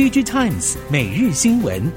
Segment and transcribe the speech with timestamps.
[0.00, 1.92] DG Times 每日新闻，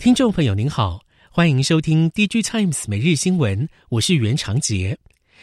[0.00, 0.98] 听众朋友您好，
[1.30, 4.98] 欢迎收听 DG Times 每日新闻，我是袁长杰，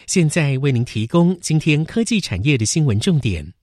[0.08, 3.54] 现在为您提供今天科技产业的新闻重点。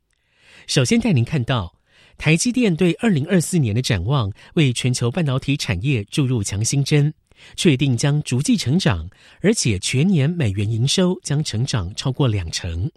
[0.67, 1.75] 首先带您看到，
[2.17, 7.13] 台积电对二零二四年的展望，为全球半导体产业注入强心针。
[7.55, 9.09] 确定将逐季成长，
[9.43, 12.91] 而且全年美元营收将成长超过两成。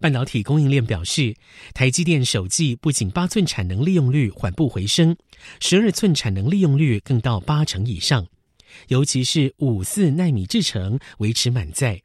[0.00, 1.34] 半导体供应链表示，
[1.74, 5.16] 台积电首季不仅八寸产能利用率缓步回升，
[5.60, 8.26] 十二寸产能利用率更到八成以上，
[8.88, 12.02] 尤其是五四奈米制程维持满载。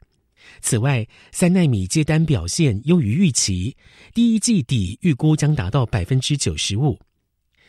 [0.60, 3.76] 此外，三奈米接单表现优于预期，
[4.14, 6.98] 第一季底预估将达到百分之九十五。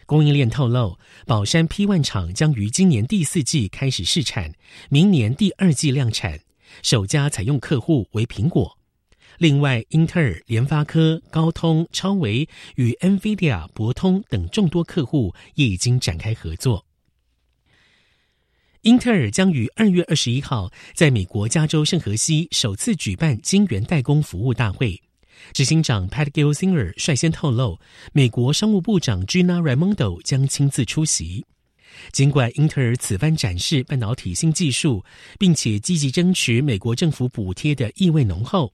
[0.05, 0.97] 供应链透露，
[1.27, 4.53] 宝山 P 万厂将于今年第四季开始试产，
[4.89, 6.39] 明年第二季量产。
[6.81, 8.78] 首家采用客户为苹果。
[9.39, 16.85] 另外，英特尔、联发科、高通、超维与 NVIDIA、博通等众多客户也已经展开合作。
[18.81, 25.01] 英特尔将于二月二十一号在美国加州圣荷西首次举办晶圆代工服务大会。
[25.53, 27.79] 执行长 Pat Gelsinger 率先透露，
[28.11, 31.45] 美国商务部长 Gina Raimondo 将亲自出席。
[32.11, 35.03] 尽管英特尔此番展示半导体新技术，
[35.37, 38.71] 并且积极争取美国政府补贴的意味浓厚，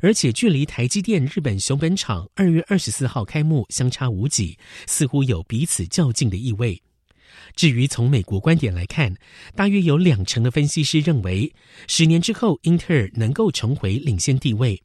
[0.00, 6.80] 而且距离台积电日本熊本厂二月二十四号开幕相差无几，似乎有彼此较劲的意味。
[7.54, 9.14] 至于从美国观点来看，
[9.54, 11.52] 大约有两成的分析师认为，
[11.86, 14.80] 十年之后英特尔能够重回领先地位。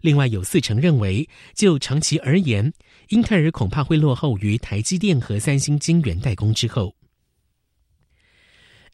[0.00, 2.72] 另外有四成认为，就长期而言，
[3.10, 6.95] 英特尔恐怕会落后于台积电和三星晶圆代工之后。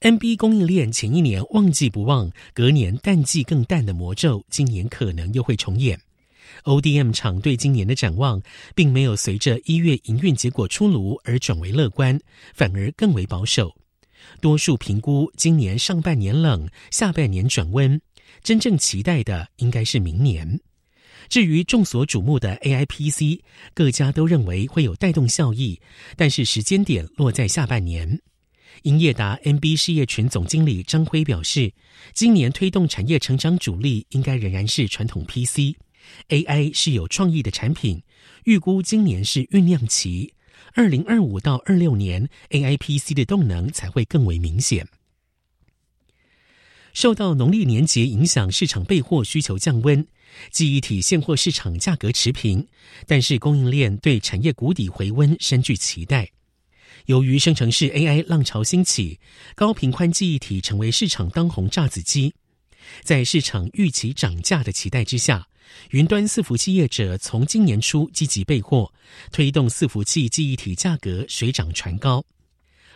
[0.02, 5.96] NB 供应链前一年旺季不旺，隔年淡季更淡的魔咒，今年可能又会重演。
[6.64, 8.42] ODM 厂对今年的展望，
[8.74, 12.18] 并没有随着一月营运结果出炉而转为乐观，
[12.52, 13.72] 反而更为保守。
[14.40, 18.00] 多数评估今年上半年冷，下半年转温，
[18.42, 20.58] 真正期待的应该是明年。
[21.28, 23.40] 至于众所瞩目的 AI PC，
[23.72, 25.80] 各家都认为会有带动效益，
[26.16, 28.20] 但是时间点落在下半年。
[28.82, 31.72] 英业达 NB 事业群总经理张辉表示，
[32.12, 38.02] 今年推动产业成长主力应该仍然是传统 PC，AI 是有创意的产品，
[38.44, 40.34] 预估今年是酝酿期，
[40.74, 44.88] 二零二五到二六年 AI PC 的动能才会更为明显。
[46.92, 50.06] 受到农历年节影响，市场备货需求降温，
[50.50, 52.66] 记忆体现货市场价格持平，
[53.06, 56.32] 但是供应链对产业谷底回温深具期待。
[57.06, 59.18] 由于生成式 AI 浪潮兴起，
[59.54, 62.34] 高频宽记忆体成为市场当红炸子鸡。
[63.02, 65.46] 在市场预期涨价的期待之下，
[65.90, 68.92] 云端伺服器业者从今年初积极备货，
[69.30, 72.24] 推动伺服器记忆体价格水涨船高。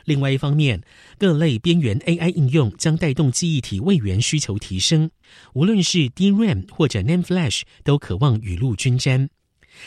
[0.04, 0.82] 另外一方面，
[1.18, 5.10] 各类边缘 AI 应用将带动记忆体位元需求提升，
[5.54, 9.28] 无论是 DRAM 或者 NAND Flash 都渴望雨露均沾。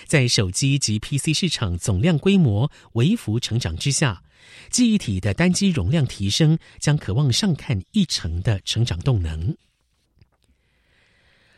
[0.05, 4.23] 在手机及 PC 市场总量规模微幅成长之下，
[4.69, 9.55] 记忆体的单机容量提升将可望上看一成的成长动能。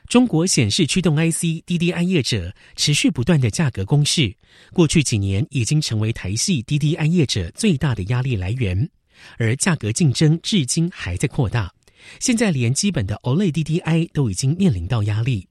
[0.08, 4.36] 中国显示驱动 IC DDI 业者持续不断的价格攻势，
[4.74, 8.90] 过去几年已经成为台系 DDI 业者最大的压力来源，
[9.38, 11.74] 而价格竞争至今还在扩大。
[12.20, 15.48] 现在连基本的 OLED DDI 都已经面临到压力。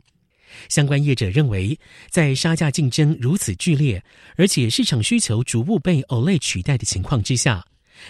[0.69, 1.79] 相关业者认为，
[2.11, 4.03] 在杀价竞争如此剧烈，
[4.37, 7.65] 而且市场需求逐步被 OLED 取代的情况之下，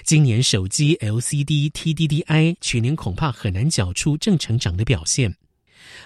[0.04, 5.34] 今年手机 LCD TDDI 全年恐怕很难缴出正成长的表现。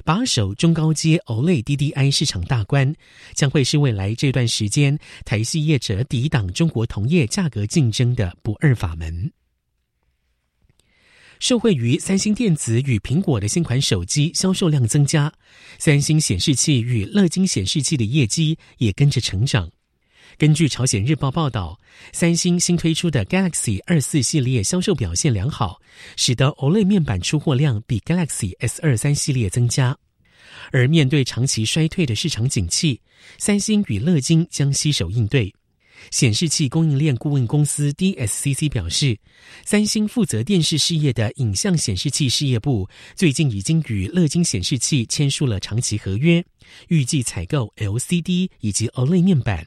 [0.04, 2.94] 把守中高阶 OLED DDI 市场大关，
[3.34, 9.30] 将会是未来这段时间台系业者抵挡中国同业价格竞争的不二法门。
[11.44, 15.30] 受惠于三星电子与苹果的新款手机销售量增加，
[15.78, 19.70] 三星显示器与乐金显示器的业绩也跟着成长。
[20.38, 21.78] 根据朝鲜日报报道，
[22.14, 25.82] 三星新推出的 Galaxy 二四系列销售表现良好，
[26.16, 29.94] 使得 OLED 面板出货量比 Galaxy S 二三系列增加。
[30.72, 33.02] 而面对长期衰退的市场景气，
[33.36, 35.54] 三星与乐金将携手应对。
[36.10, 39.18] 显示器供应链顾问公司 DSCC 表示，
[39.64, 46.44] 三星负责电视事业的影像显示器事业部最近已经与乐金显示器签署了长期合约，
[46.88, 49.66] 预计采购 LCD 以及 OLED 面板。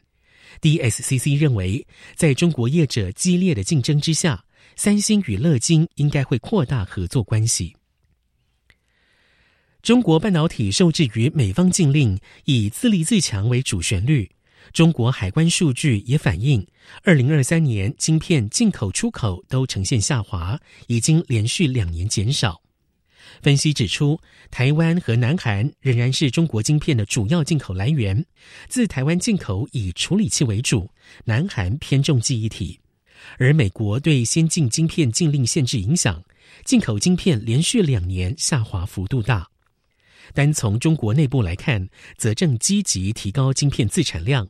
[0.61, 1.85] DSCC 认为，
[2.15, 4.45] 在中国业者激烈的竞争之下，
[4.75, 7.75] 三星与乐金应该会扩大合作关系。
[9.83, 14.29] 中国半导体受制于美方禁令，以自立自强为主旋律。
[14.73, 16.65] 中国海关数据也反映，
[17.03, 22.61] 二零二三年晶片进口出口都呈现下滑，已经连续两年减少。
[23.41, 24.19] 分析指出，
[24.49, 28.25] 台湾和南韩仍然是中国晶片的主要进口来源。
[28.67, 30.89] 自台湾进口以处理器为主，
[31.25, 32.79] 南韩偏重记忆体。
[33.37, 36.23] 而美国对先进晶片禁令限制影响，
[36.63, 39.47] 进口晶片连续两年下滑幅度大。
[40.33, 41.87] 单从中国内部来看，
[42.17, 44.47] 则正积极提高晶片自产量。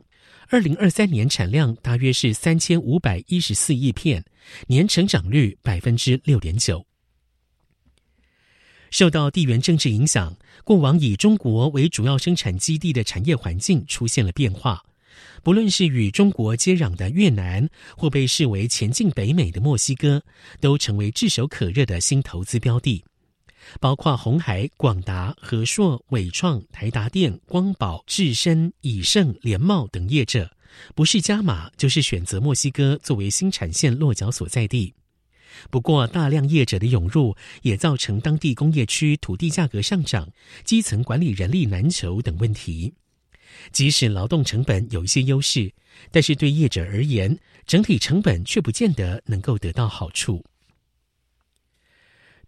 [0.50, 4.24] 二零二三年产量大约是三千五百一十四亿片，
[4.66, 6.86] 年成长率百分之六点九。
[8.90, 10.34] 受到地缘政治影响，
[10.64, 14.82] 过往以中国为主要生产基地的产业环境出现了变化。
[15.42, 20.22] 不论是与中国接壤的越南，或被视为前进北美的墨西哥，
[20.60, 23.04] 都成为炙手可热的新投资标的。
[23.80, 30.50] 包括鸿海、广达、和硕、伟创、台达电、光宝、智深、以盛、联茂等业者，
[30.94, 34.94] 不是加码，就是选择墨西哥作为新产线落脚所在地。
[35.70, 40.28] 不过，大量业者的涌入也造成当地工业区土地价格上涨、
[40.64, 42.94] 基层管理人力难求等问题。
[43.72, 45.72] 即使劳动成本有一些优势，
[46.12, 47.36] 但是对业者而言，
[47.66, 50.44] 整体成本却不见得能够得到好处。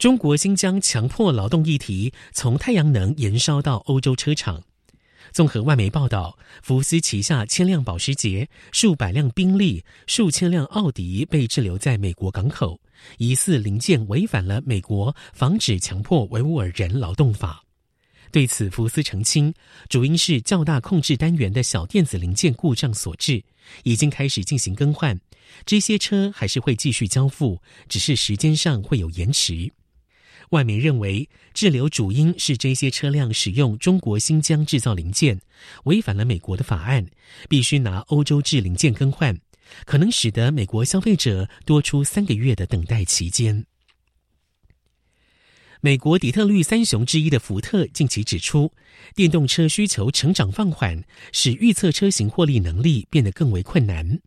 [0.00, 4.62] 中国新疆强迫劳动议题从太阳能延烧到欧洲车厂。
[5.31, 12.81] 综合外媒报道，福斯旗下千辆保时捷、数百辆宾利、数千辆奥迪被滞留在美国港口，
[13.19, 17.62] 疑似零件违反了美国防止强迫维吾尔人劳动法。
[18.32, 19.52] 对此，福斯澄清，
[19.91, 23.44] 主因是较大控制单元的小电子零件故障所致，
[23.82, 25.20] 已经开始进行更换。
[25.67, 29.70] 这些车还是会继续交付，只是时间上会有延迟。
[30.50, 35.41] 外媒认为，滞留主因是这些车辆使用中国新疆制造零件，
[35.85, 37.06] 违反了美国的法案，
[37.49, 39.38] 必须拿欧洲制零件更换，
[39.85, 43.64] 可能使得美国消费者多出三个月的等待期间。
[45.81, 48.73] 美国底特律三雄之一的福特近期指出，
[49.14, 54.20] 电动车需求成长放缓，使预测车型获利能力变得更为困难。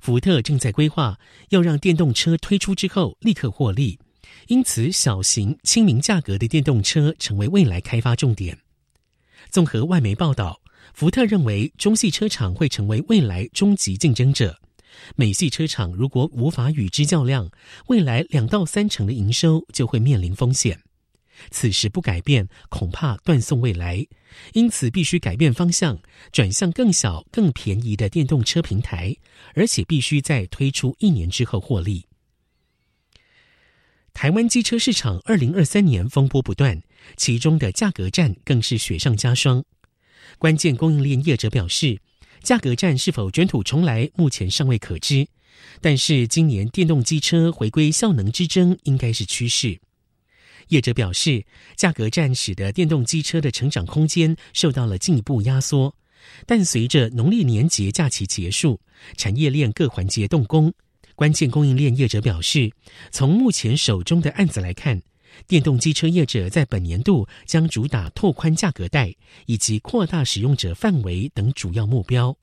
[0.00, 1.20] 福特正在规划
[1.50, 4.00] 要让电动车推出之后立刻获利。
[4.48, 8.58] 因此，小型、亲民价格的电动车成为未来开发重点。
[9.50, 10.60] 综合外媒报道，
[10.94, 14.58] 福特认为中系车厂会成为未来终极竞争者。
[15.16, 17.50] 美系车厂如果无法与之较量，
[17.86, 20.80] 未来两到三成的营收就会面临风险。
[21.50, 24.06] 此时不改变，恐怕断送未来。
[24.52, 25.98] 因此，必须改变方向，
[26.30, 29.16] 转向更小、更便宜的电动车平台，
[29.54, 32.06] 而且必须在推出一年之后获利。
[34.14, 36.80] 台湾机车市场二零二三年风波不断，
[37.16, 39.64] 其中的价格战更是雪上加霜。
[40.38, 42.00] 关键供应链业者表示，
[42.42, 45.26] 价格战是否卷土重来，目前尚未可知。
[45.80, 49.80] 但是今年电动机车回归效能之争应该是趋势。
[50.68, 51.44] 业者表示，
[51.76, 55.96] 价格战使得电动机车的成长空间受到了进一步压缩。
[56.46, 58.80] 但随着农历年节假期结束，
[59.16, 60.72] 产业链各环节动工。
[61.14, 62.72] 关键供应链业者表示，
[63.10, 65.02] 从目前手中的案子来看，
[65.46, 69.14] 电动机车业者在本年度将主打拓宽价格带
[69.46, 72.36] 以及扩大使用者范围等主要目标。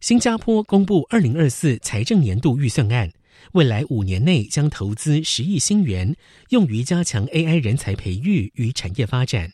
[0.00, 3.12] 新加坡公布二零二四财政年度预算案，
[3.52, 6.16] 未来五年内将投资十亿新元，
[6.48, 9.52] 用于加强 AI 人才培育与产业发展，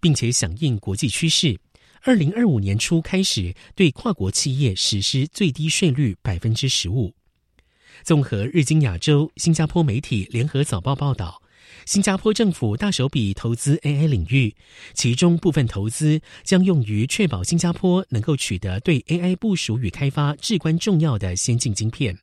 [0.00, 1.58] 并且响应国际趋势。
[2.04, 7.14] 二零二五年初开始对跨国企业实施最低税率百分之十五。
[8.02, 11.40] 综合日经亚洲、新加坡媒体联合早报报道，
[11.86, 14.56] 新加坡政府大手笔投资 AI 领域，
[14.94, 22.18] 其中部分投资将用于确保新加坡能够取得对 AI 部署与开发至关重要的先进晶片。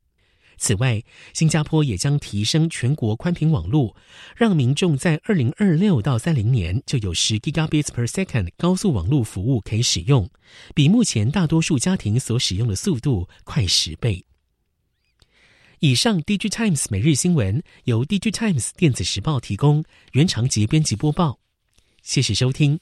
[0.59, 1.01] 此外，
[1.33, 3.95] 新加坡也将提升全国宽频网络，
[4.35, 10.29] 让民众在二零二六到三零年就有十 g gbs per second 高速网络服务可以使用，
[10.75, 14.23] 比目前大多数家庭所使用的速度快十倍。
[15.79, 21.39] 以上，DG Times 每日新闻由 DG Times 电子时报提供，原长节编辑播报，
[22.03, 22.81] 谢谢收听。